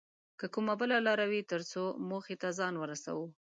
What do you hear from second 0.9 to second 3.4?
لاره وي تر څو موخې ته ځان ورسوو